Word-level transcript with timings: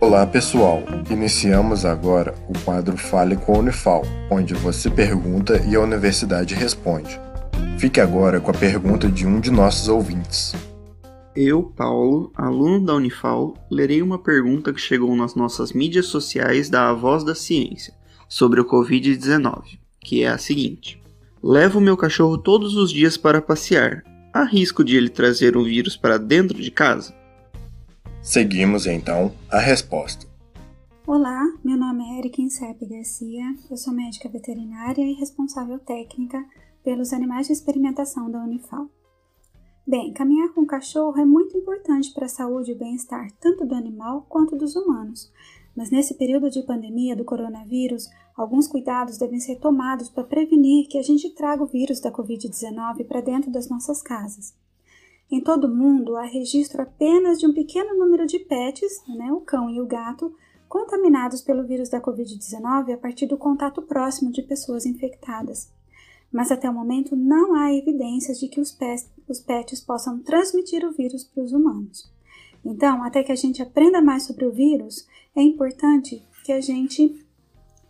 Olá 0.00 0.24
pessoal, 0.24 0.84
iniciamos 1.10 1.84
agora 1.84 2.32
o 2.48 2.56
quadro 2.64 2.96
Fale 2.96 3.36
com 3.36 3.56
a 3.56 3.58
Unifal, 3.58 4.02
onde 4.30 4.54
você 4.54 4.88
pergunta 4.88 5.60
e 5.68 5.74
a 5.74 5.80
universidade 5.80 6.54
responde. 6.54 7.20
Fique 7.80 8.00
agora 8.00 8.40
com 8.40 8.52
a 8.52 8.54
pergunta 8.54 9.08
de 9.08 9.26
um 9.26 9.40
de 9.40 9.50
nossos 9.50 9.88
ouvintes. 9.88 10.54
Eu, 11.34 11.64
Paulo, 11.64 12.30
aluno 12.36 12.86
da 12.86 12.94
Unifal, 12.94 13.54
lerei 13.68 14.00
uma 14.00 14.20
pergunta 14.20 14.72
que 14.72 14.80
chegou 14.80 15.16
nas 15.16 15.34
nossas 15.34 15.72
mídias 15.72 16.06
sociais 16.06 16.70
da 16.70 16.90
A 16.90 16.92
Voz 16.92 17.24
da 17.24 17.34
Ciência 17.34 17.92
sobre 18.28 18.60
o 18.60 18.64
Covid-19, 18.64 19.80
que 20.00 20.22
é 20.22 20.28
a 20.28 20.38
seguinte: 20.38 21.02
Levo 21.42 21.80
meu 21.80 21.96
cachorro 21.96 22.38
todos 22.38 22.76
os 22.76 22.92
dias 22.92 23.16
para 23.16 23.42
passear. 23.42 24.04
Há 24.32 24.44
risco 24.44 24.84
de 24.84 24.96
ele 24.96 25.08
trazer 25.08 25.56
um 25.56 25.64
vírus 25.64 25.96
para 25.96 26.18
dentro 26.18 26.56
de 26.56 26.70
casa? 26.70 27.12
Seguimos 28.28 28.86
então 28.86 29.32
a 29.50 29.58
resposta. 29.58 30.26
Olá, 31.06 31.50
meu 31.64 31.78
nome 31.78 32.04
é 32.04 32.18
Erika 32.18 32.42
Insepe 32.42 32.84
Garcia, 32.84 33.42
eu 33.70 33.76
sou 33.78 33.90
médica 33.90 34.28
veterinária 34.28 35.02
e 35.02 35.14
responsável 35.14 35.78
técnica 35.78 36.44
pelos 36.84 37.14
animais 37.14 37.46
de 37.46 37.54
experimentação 37.54 38.30
da 38.30 38.44
Unifal. 38.44 38.86
Bem, 39.86 40.12
caminhar 40.12 40.52
com 40.52 40.60
o 40.60 40.66
cachorro 40.66 41.18
é 41.18 41.24
muito 41.24 41.56
importante 41.56 42.12
para 42.12 42.26
a 42.26 42.28
saúde 42.28 42.72
e 42.72 42.74
bem-estar 42.74 43.30
tanto 43.40 43.64
do 43.64 43.74
animal 43.74 44.26
quanto 44.28 44.58
dos 44.58 44.76
humanos, 44.76 45.32
mas 45.74 45.90
nesse 45.90 46.12
período 46.12 46.50
de 46.50 46.62
pandemia 46.64 47.16
do 47.16 47.24
coronavírus, 47.24 48.10
alguns 48.36 48.68
cuidados 48.68 49.16
devem 49.16 49.40
ser 49.40 49.56
tomados 49.56 50.10
para 50.10 50.22
prevenir 50.22 50.86
que 50.86 50.98
a 50.98 51.02
gente 51.02 51.30
traga 51.30 51.62
o 51.62 51.66
vírus 51.66 51.98
da 51.98 52.12
Covid-19 52.12 53.06
para 53.06 53.22
dentro 53.22 53.50
das 53.50 53.70
nossas 53.70 54.02
casas. 54.02 54.52
Em 55.30 55.42
todo 55.42 55.64
o 55.64 55.74
mundo, 55.74 56.16
há 56.16 56.24
registro 56.24 56.80
apenas 56.80 57.38
de 57.38 57.46
um 57.46 57.52
pequeno 57.52 57.94
número 57.98 58.26
de 58.26 58.38
pets, 58.38 59.02
né, 59.06 59.30
o 59.30 59.40
cão 59.40 59.68
e 59.68 59.80
o 59.80 59.86
gato, 59.86 60.34
contaminados 60.68 61.42
pelo 61.42 61.66
vírus 61.66 61.90
da 61.90 62.00
Covid-19 62.00 62.94
a 62.94 62.96
partir 62.96 63.26
do 63.26 63.36
contato 63.36 63.82
próximo 63.82 64.30
de 64.30 64.42
pessoas 64.42 64.86
infectadas. 64.86 65.70
Mas 66.32 66.50
até 66.50 66.68
o 66.68 66.74
momento 66.74 67.14
não 67.14 67.54
há 67.54 67.74
evidências 67.74 68.38
de 68.38 68.48
que 68.48 68.60
os 68.60 68.72
pets, 68.72 69.10
os 69.28 69.38
pets 69.40 69.80
possam 69.80 70.18
transmitir 70.20 70.84
o 70.84 70.92
vírus 70.92 71.24
para 71.24 71.42
os 71.42 71.52
humanos. 71.52 72.10
Então, 72.64 73.02
até 73.02 73.22
que 73.22 73.32
a 73.32 73.36
gente 73.36 73.62
aprenda 73.62 74.00
mais 74.00 74.24
sobre 74.24 74.46
o 74.46 74.52
vírus, 74.52 75.06
é 75.34 75.42
importante 75.42 76.22
que 76.44 76.52
a 76.52 76.60
gente 76.60 77.24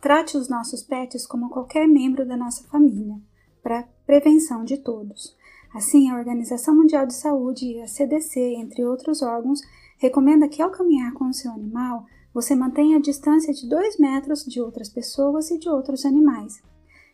trate 0.00 0.36
os 0.36 0.48
nossos 0.48 0.82
pets 0.82 1.26
como 1.26 1.50
qualquer 1.50 1.86
membro 1.86 2.26
da 2.26 2.36
nossa 2.36 2.66
família, 2.68 3.18
para 3.62 3.88
prevenção 4.06 4.64
de 4.64 4.76
todos. 4.78 5.36
Assim, 5.74 6.10
a 6.10 6.16
Organização 6.16 6.74
Mundial 6.74 7.06
de 7.06 7.14
Saúde 7.14 7.66
e 7.66 7.82
a 7.82 7.86
CDC, 7.86 8.40
entre 8.56 8.84
outros 8.84 9.22
órgãos, 9.22 9.60
recomenda 9.98 10.48
que 10.48 10.62
ao 10.62 10.70
caminhar 10.70 11.12
com 11.12 11.28
o 11.28 11.34
seu 11.34 11.50
animal, 11.52 12.04
você 12.32 12.54
mantenha 12.54 12.98
a 12.98 13.00
distância 13.00 13.52
de 13.52 13.68
2 13.68 13.98
metros 13.98 14.44
de 14.44 14.60
outras 14.60 14.88
pessoas 14.88 15.50
e 15.50 15.58
de 15.58 15.68
outros 15.68 16.04
animais. 16.04 16.62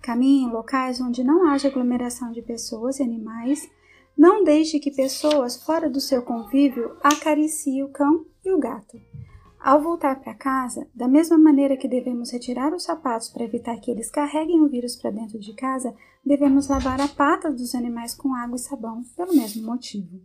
Caminhe 0.00 0.44
em 0.44 0.50
locais 0.50 1.00
onde 1.00 1.24
não 1.24 1.48
haja 1.48 1.68
aglomeração 1.68 2.30
de 2.30 2.40
pessoas 2.40 3.00
e 3.00 3.02
animais. 3.02 3.68
Não 4.16 4.44
deixe 4.44 4.78
que 4.78 4.90
pessoas 4.90 5.56
fora 5.56 5.90
do 5.90 6.00
seu 6.00 6.22
convívio 6.22 6.96
acariciem 7.02 7.82
o 7.82 7.88
cão 7.88 8.24
e 8.44 8.52
o 8.52 8.58
gato. 8.58 9.00
Ao 9.60 9.82
voltar 9.82 10.20
para 10.20 10.34
casa, 10.34 10.86
da 10.94 11.08
mesma 11.08 11.36
maneira 11.36 11.76
que 11.76 11.88
devemos 11.88 12.30
retirar 12.30 12.72
os 12.72 12.84
sapatos 12.84 13.28
para 13.28 13.44
evitar 13.44 13.76
que 13.80 13.90
eles 13.90 14.10
carreguem 14.10 14.62
o 14.62 14.68
vírus 14.68 14.94
para 14.94 15.10
dentro 15.10 15.38
de 15.38 15.52
casa, 15.52 15.94
devemos 16.24 16.68
lavar 16.68 17.00
a 17.00 17.08
pata 17.08 17.50
dos 17.50 17.74
animais 17.74 18.14
com 18.14 18.34
água 18.34 18.56
e 18.56 18.60
sabão, 18.60 19.02
pelo 19.16 19.34
mesmo 19.34 19.66
motivo. 19.66 20.20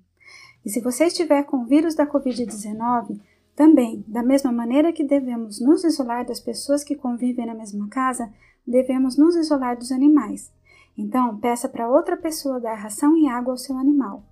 E 0.64 0.70
se 0.70 0.80
você 0.80 1.06
estiver 1.06 1.44
com 1.44 1.58
o 1.58 1.66
vírus 1.66 1.96
da 1.96 2.06
Covid-19, 2.06 3.20
também, 3.56 4.04
da 4.08 4.24
mesma 4.24 4.52
maneira 4.52 4.94
que 4.94 5.04
devemos 5.04 5.60
nos 5.60 5.84
isolar 5.84 6.26
das 6.26 6.40
pessoas 6.40 6.84
que 6.84 6.96
convivem 6.96 7.46
na 7.46 7.54
mesma 7.54 7.88
casa, 7.90 8.32
devemos 8.66 9.18
nos 9.18 9.36
isolar 9.36 9.78
dos 9.78 9.92
animais. 9.92 10.52
Então, 10.98 11.38
peça 11.38 11.68
para 11.68 11.90
outra 11.90 12.16
pessoa 12.16 12.60
dar 12.60 12.76
ração 12.76 13.18
e 13.18 13.28
água 13.28 13.54
ao 13.54 13.58
seu 13.58 13.78
animal. 13.78 14.24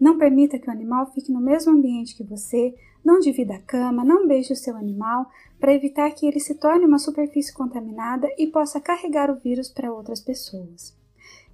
Não 0.00 0.16
permita 0.16 0.58
que 0.58 0.66
o 0.66 0.72
animal 0.72 1.12
fique 1.12 1.30
no 1.30 1.40
mesmo 1.40 1.72
ambiente 1.72 2.16
que 2.16 2.24
você, 2.24 2.74
não 3.04 3.20
divida 3.20 3.56
a 3.56 3.60
cama, 3.60 4.02
não 4.02 4.26
beije 4.26 4.54
o 4.54 4.56
seu 4.56 4.74
animal, 4.74 5.30
para 5.60 5.74
evitar 5.74 6.10
que 6.12 6.26
ele 6.26 6.40
se 6.40 6.54
torne 6.54 6.86
uma 6.86 6.98
superfície 6.98 7.52
contaminada 7.52 8.26
e 8.38 8.46
possa 8.46 8.80
carregar 8.80 9.30
o 9.30 9.38
vírus 9.38 9.68
para 9.68 9.92
outras 9.92 10.18
pessoas. 10.18 10.96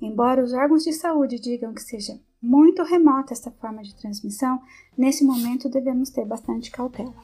Embora 0.01 0.45
os 0.45 0.53
órgãos 0.53 0.85
de 0.85 0.93
saúde 0.93 1.41
digam 1.41 1.75
que 1.75 1.83
seja 1.83 2.21
muito 2.41 2.85
remota 2.85 3.33
esta 3.33 3.51
forma 3.51 3.83
de 3.83 3.97
transmissão, 3.97 4.61
nesse 4.97 5.25
momento 5.25 5.69
devemos 5.69 6.11
ter 6.11 6.25
bastante 6.25 6.71
cautela. 6.71 7.15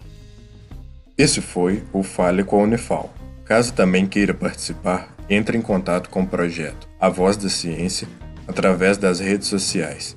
Esse 1.17 1.41
foi 1.41 1.85
o 1.93 2.03
Fale 2.03 2.43
com 2.43 2.59
a 2.59 2.65
Unifal. 2.65 3.11
Caso 3.45 3.73
também 3.75 4.09
queira 4.09 4.35
participar, 4.35 5.15
entre 5.31 5.57
em 5.57 5.63
contato 5.63 6.11
com 6.11 6.23
o 6.23 6.27
projeto 6.27 6.89
A 6.99 7.09
Voz 7.09 7.37
da 7.37 7.49
Ciência 7.49 8.09
através 8.49 8.97
das 8.97 9.21
redes 9.21 9.47
sociais 9.47 10.17